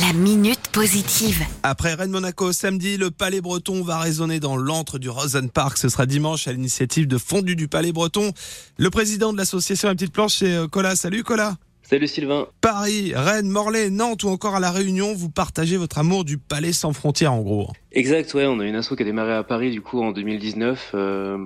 La 0.00 0.12
minute 0.12 0.68
positive. 0.70 1.42
Après 1.62 1.94
Rennes 1.94 2.10
Monaco 2.10 2.52
samedi, 2.52 2.98
le 2.98 3.10
Palais 3.10 3.40
Breton 3.40 3.82
va 3.82 3.98
résonner 3.98 4.38
dans 4.38 4.56
l'antre 4.56 4.98
du 4.98 5.08
Rosen 5.08 5.48
Park. 5.48 5.78
Ce 5.78 5.88
sera 5.88 6.04
dimanche 6.04 6.46
à 6.46 6.52
l'initiative 6.52 7.08
de 7.08 7.16
Fondu 7.16 7.56
du 7.56 7.68
Palais 7.68 7.90
Breton. 7.90 8.32
Le 8.76 8.90
président 8.90 9.32
de 9.32 9.38
l'association 9.38 9.88
La 9.88 9.94
Petite 9.94 10.12
Planche, 10.12 10.34
c'est 10.34 10.52
euh, 10.52 10.68
Colas. 10.68 10.94
Salut 10.94 11.24
Colas. 11.24 11.54
Salut 11.82 12.06
Sylvain. 12.06 12.46
Paris, 12.60 13.12
Rennes, 13.14 13.48
Morlaix, 13.48 13.88
Nantes 13.88 14.24
ou 14.24 14.28
encore 14.28 14.54
à 14.54 14.60
La 14.60 14.70
Réunion, 14.70 15.14
vous 15.14 15.30
partagez 15.30 15.78
votre 15.78 15.98
amour 15.98 16.24
du 16.24 16.36
Palais 16.36 16.72
sans 16.72 16.92
frontières 16.92 17.32
en 17.32 17.40
gros. 17.40 17.72
Exact, 17.92 18.34
ouais, 18.34 18.46
on 18.46 18.60
a 18.60 18.66
une 18.66 18.76
asso 18.76 18.94
qui 18.94 19.02
a 19.02 19.06
démarré 19.06 19.32
à 19.32 19.42
Paris 19.42 19.70
du 19.70 19.80
coup 19.80 20.02
en 20.02 20.12
2019. 20.12 20.90
Euh, 20.94 21.38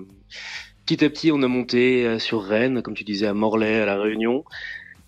petit 0.84 1.04
à 1.04 1.08
petit, 1.08 1.30
on 1.32 1.42
a 1.42 1.48
monté 1.48 2.04
euh, 2.04 2.18
sur 2.18 2.42
Rennes, 2.42 2.82
comme 2.82 2.94
tu 2.94 3.04
disais, 3.04 3.28
à 3.28 3.34
Morlaix, 3.34 3.80
à 3.80 3.86
La 3.86 3.96
Réunion. 3.96 4.44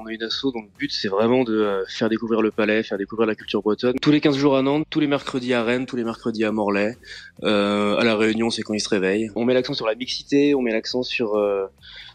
On 0.04 0.08
a 0.08 0.12
une 0.12 0.22
asso 0.22 0.52
dont 0.52 0.60
le 0.60 0.68
but 0.78 0.92
c'est 0.92 1.08
vraiment 1.08 1.44
de 1.44 1.54
euh, 1.54 1.84
faire 1.88 2.10
découvrir 2.10 2.42
le 2.42 2.50
palais, 2.50 2.82
faire 2.82 2.98
découvrir 2.98 3.26
la 3.26 3.34
culture 3.34 3.62
bretonne. 3.62 3.94
Tous 4.02 4.10
les 4.10 4.20
15 4.20 4.36
jours 4.36 4.54
à 4.54 4.60
Nantes, 4.60 4.86
tous 4.90 5.00
les 5.00 5.06
mercredis 5.06 5.54
à 5.54 5.64
Rennes, 5.64 5.86
tous 5.86 5.96
les 5.96 6.04
mercredis 6.04 6.44
à 6.44 6.52
Morlaix. 6.52 6.98
Euh, 7.42 7.96
à 7.96 8.04
La 8.04 8.14
Réunion, 8.14 8.50
c'est 8.50 8.60
quand 8.60 8.74
ils 8.74 8.80
se 8.80 8.88
réveillent. 8.90 9.30
On 9.34 9.46
met 9.46 9.54
l'accent 9.54 9.72
sur 9.72 9.86
la 9.86 9.94
mixité, 9.94 10.54
on 10.54 10.60
met 10.60 10.72
l'accent 10.72 11.02
sur 11.02 11.36
euh, 11.36 11.66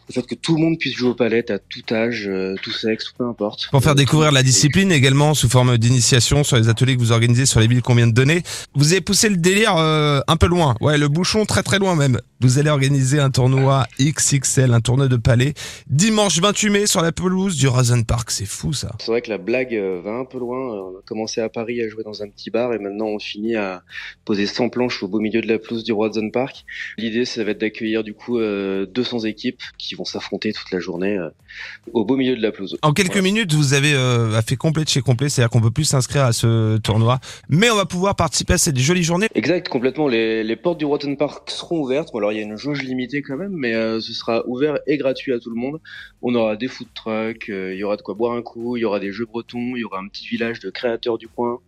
le 0.09 0.13
fait 0.13 0.25
que 0.25 0.35
tout 0.35 0.55
le 0.55 0.61
monde 0.61 0.77
puisse 0.79 0.95
jouer 0.95 1.09
au 1.09 1.13
palais 1.13 1.49
à 1.51 1.59
tout 1.59 1.83
âge, 1.91 2.27
euh, 2.27 2.55
tout 2.63 2.71
sexe, 2.71 3.13
peu 3.15 3.25
importe. 3.25 3.69
Pour 3.69 3.83
faire 3.83 3.93
découvrir 3.93 4.31
la 4.31 4.41
discipline 4.41 4.91
également 4.91 5.35
sous 5.35 5.49
forme 5.49 5.77
d'initiation 5.77 6.43
sur 6.43 6.57
les 6.57 6.67
ateliers 6.67 6.95
que 6.95 6.99
vous 6.99 7.11
organisez 7.11 7.45
sur 7.45 7.59
les 7.59 7.67
villes 7.67 7.83
qu'on 7.83 7.93
vient 7.93 8.07
de 8.07 8.13
donner, 8.13 8.41
vous 8.73 8.91
avez 8.91 9.01
poussé 9.01 9.29
le 9.29 9.37
délire 9.37 9.77
euh, 9.77 10.19
un 10.27 10.35
peu 10.35 10.47
loin. 10.47 10.75
Ouais, 10.81 10.97
le 10.97 11.07
bouchon 11.09 11.45
très 11.45 11.61
très 11.61 11.77
loin 11.77 11.95
même. 11.95 12.19
Vous 12.41 12.57
allez 12.57 12.69
organiser 12.69 13.19
un 13.19 13.29
tournoi 13.29 13.85
XXL, 13.99 14.73
un 14.73 14.79
tournoi 14.79 15.07
de 15.07 15.17
palais, 15.17 15.53
dimanche 15.87 16.39
28 16.39 16.69
mai 16.69 16.87
sur 16.87 17.01
la 17.01 17.11
pelouse 17.11 17.57
du 17.57 17.67
Rosen 17.67 18.05
Park. 18.05 18.31
C'est 18.31 18.45
fou 18.45 18.73
ça. 18.73 18.95
C'est 18.99 19.11
vrai 19.11 19.21
que 19.21 19.29
la 19.29 19.37
blague 19.37 19.75
euh, 19.75 20.01
va 20.03 20.13
un 20.13 20.25
peu 20.25 20.39
loin. 20.39 20.57
On 20.57 20.97
a 20.97 21.01
commencé 21.05 21.39
à 21.41 21.49
Paris 21.49 21.81
à 21.81 21.89
jouer 21.89 22.03
dans 22.03 22.23
un 22.23 22.29
petit 22.29 22.49
bar 22.49 22.73
et 22.73 22.79
maintenant 22.79 23.07
on 23.07 23.19
finit 23.19 23.55
à 23.55 23.83
poser 24.25 24.47
100 24.47 24.69
planches 24.69 25.03
au 25.03 25.07
beau 25.07 25.19
milieu 25.19 25.41
de 25.41 25.47
la 25.47 25.59
pelouse 25.59 25.83
du 25.83 25.91
Rosen 25.91 26.31
Park. 26.31 26.65
L'idée, 26.97 27.25
ça 27.25 27.43
va 27.43 27.51
être 27.51 27.59
d'accueillir 27.59 28.03
du 28.03 28.13
coup 28.13 28.39
euh, 28.39 28.87
200 28.87 29.25
équipes 29.25 29.61
qui 29.77 29.98
vont 29.99 30.05
s'affronter 30.05 30.51
toute 30.53 30.71
la 30.71 30.79
journée 30.79 31.17
euh, 31.17 31.29
au 31.93 32.03
beau 32.05 32.15
milieu 32.17 32.35
de 32.35 32.41
la 32.41 32.51
pelouse. 32.51 32.77
En 32.81 32.93
quelques 32.93 33.09
Voilà. 33.11 33.21
minutes, 33.23 33.53
vous 33.53 33.73
avez 33.73 33.93
euh, 33.93 34.41
fait 34.41 34.55
complet 34.55 34.83
de 34.83 34.89
chez 34.89 35.01
complet, 35.01 35.29
c'est-à-dire 35.29 35.51
qu'on 35.51 35.61
peut 35.61 35.69
plus 35.71 35.83
s'inscrire 35.83 36.23
à 36.23 36.33
ce 36.33 36.77
tournoi, 36.77 37.19
mais 37.49 37.69
on 37.69 37.75
va 37.75 37.85
pouvoir 37.85 38.15
participer 38.15 38.53
à 38.53 38.57
ces 38.57 38.75
jolies 38.75 39.03
journées. 39.03 39.27
Exact, 39.35 39.69
complètement. 39.69 40.07
Les, 40.07 40.43
les 40.43 40.55
portes 40.55 40.79
du 40.79 40.85
Rotten 40.85 41.15
Park 41.17 41.49
seront 41.51 41.81
ouvertes. 41.81 42.09
Bon, 42.11 42.19
alors 42.19 42.31
il 42.31 42.37
y 42.37 42.41
a 42.41 42.43
une 42.43 42.57
jauge 42.57 42.81
limitée 42.81 43.21
quand 43.21 43.37
même, 43.37 43.53
mais 43.53 43.73
euh, 43.73 43.99
ce 43.99 44.13
sera 44.13 44.43
ouvert 44.47 44.79
et 44.87 44.97
gratuit 44.97 45.33
à 45.33 45.39
tout 45.39 45.49
le 45.49 45.55
monde. 45.57 45.79
On 46.21 46.33
aura 46.35 46.55
des 46.55 46.67
food 46.67 46.87
trucks, 46.95 47.45
il 47.49 47.75
y 47.75 47.83
aura 47.83 47.97
de 47.97 48.01
quoi 48.01 48.15
boire 48.15 48.33
un 48.33 48.41
coup, 48.41 48.77
il 48.77 48.81
y 48.81 48.85
aura 48.85 48.99
des 48.99 49.11
jeux 49.11 49.25
bretons, 49.25 49.75
il 49.75 49.79
y 49.79 49.83
aura 49.83 49.99
un 49.99 50.07
petit 50.07 50.27
village 50.27 50.59
de 50.59 50.69
créateurs 50.69 51.17
du 51.17 51.27
coin. 51.27 51.59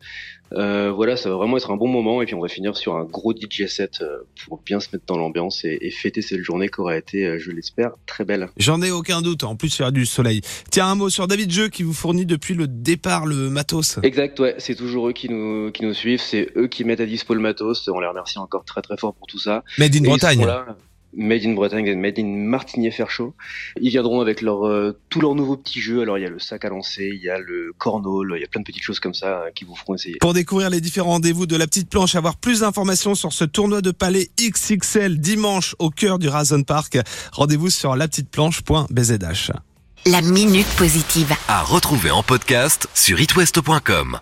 Euh, 0.54 0.92
voilà, 0.92 1.16
ça 1.16 1.30
va 1.30 1.36
vraiment 1.36 1.58
être 1.58 1.72
un 1.72 1.78
bon 1.78 1.88
moment 1.88 2.22
et 2.22 2.26
puis 2.26 2.36
on 2.36 2.42
va 2.42 2.48
finir 2.48 2.76
sur 2.76 2.96
un 2.96 3.06
gros 3.06 3.34
DJ 3.34 3.68
set 3.68 4.00
euh, 4.02 4.18
pour 4.48 4.62
bien 4.62 4.80
se 4.80 4.90
mettre 4.92 5.06
dans 5.06 5.18
l'ambiance 5.18 5.64
et, 5.64 5.78
et 5.82 5.92
fêter 5.92 6.22
cette 6.22 6.42
journée 6.42 6.68
qui 6.70 6.82
aura 6.82 6.98
été, 6.98 7.26
euh, 7.26 7.40
je 7.40 7.52
l'espère, 7.52 7.92
très 8.06 8.26
belle. 8.26 8.50
J'en 8.58 8.82
ai 8.82 8.92
aucun 8.92 9.22
doute, 9.22 9.44
en 9.44 9.56
plus 9.56 9.78
il 9.78 9.80
y 9.80 9.82
aura 9.84 9.92
du 9.92 10.06
soleil. 10.06 10.42
Tiens, 10.70 10.88
un 10.88 10.96
mot 10.96 11.10
sur 11.10 11.28
David 11.28 11.52
Jeu 11.52 11.70
qui 11.70 11.84
vous 11.84 11.94
fournit 11.94 12.26
depuis 12.26 12.54
le 12.54 12.68
départ 12.68 13.26
le 13.26 13.50
matos. 13.50 14.00
Exact, 14.04 14.40
ouais, 14.40 14.56
c'est 14.58 14.76
toujours 14.76 15.08
eux 15.10 15.14
qui 15.14 15.30
nous 15.30 15.72
qui 15.72 15.86
nous 15.86 15.94
suivent, 15.94 16.22
c'est 16.22 16.50
eux 16.58 16.68
qui 16.68 16.84
mettent 16.84 17.02
à 17.02 17.06
dispo 17.06 17.34
le 17.34 17.40
matos. 17.42 17.88
On 17.88 18.00
les 18.00 18.08
remercie 18.08 18.40
encore 18.40 18.66
très 18.66 18.82
très 18.82 18.98
fort 18.98 19.14
pour 19.14 19.28
tout 19.28 19.40
ça. 19.40 19.64
Made 19.78 19.96
in 19.96 20.00
Et 20.00 20.02
ils 20.02 20.04
Bretagne. 20.10 20.46
là, 20.46 20.66
Made 21.16 21.46
in 21.46 21.54
Bretagne, 21.54 21.88
et 21.88 21.96
Made 21.96 22.20
in 22.20 22.26
Martinier 22.26 22.92
Fairchaud. 22.92 23.34
Ils 23.80 23.90
viendront 23.90 24.22
avec 24.22 24.42
leur, 24.42 24.68
euh, 24.68 24.98
tous 25.10 25.22
leurs 25.22 25.36
nouveaux 25.36 25.58
petits 25.58 25.82
jeux. 25.82 26.02
Alors, 26.02 26.18
il 26.18 26.22
y 26.22 26.26
a 26.26 26.30
le 26.30 26.40
sac 26.40 26.66
à 26.66 26.70
lancer, 26.70 27.10
il 27.14 27.22
y 27.22 27.30
a 27.30 27.40
le 27.40 27.74
cornhole, 27.78 28.34
il 28.38 28.42
y 28.42 28.44
a 28.44 28.48
plein 28.48 28.62
de 28.62 28.66
petites 28.66 28.84
choses 28.84 29.00
comme 29.00 29.14
ça 29.14 29.42
euh, 29.42 29.52
qui 29.54 29.66
vous 29.66 29.76
feront 29.76 29.96
essayer. 29.96 30.18
Pour 30.20 30.34
découvrir 30.34 30.70
les 30.70 30.82
différents 30.82 31.12
rendez-vous 31.12 31.46
de 31.46 31.56
la 31.56 31.68
petite 31.68 31.90
planche, 31.90 32.16
avoir 32.16 32.38
plus 32.38 32.62
d'informations 32.62 33.16
sur 33.16 33.34
ce 33.34 33.44
tournoi 33.44 33.82
de 33.82 33.92
palais 33.92 34.30
XXL 34.40 35.20
dimanche 35.20 35.76
au 35.80 35.90
cœur 35.90 36.20
du 36.20 36.30
Razon 36.30 36.64
Park, 36.64 36.98
rendez-vous 37.34 37.70
sur 37.70 37.96
lapetiteplanche.bzh. 37.96 39.52
La 40.08 40.22
minute 40.22 40.68
positive. 40.78 41.32
À 41.48 41.62
retrouver 41.62 42.10
en 42.10 42.24
podcast 42.24 42.88
sur 42.96 43.22
itwest.com. 43.22 44.20